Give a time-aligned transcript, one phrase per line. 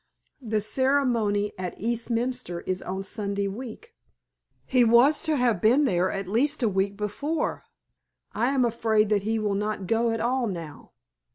[0.41, 3.93] "The ceremony at Eastminster is on Sunday week.
[4.65, 7.65] He was to have been there at least a week before.
[8.33, 10.93] I am afraid that he will not go at all now."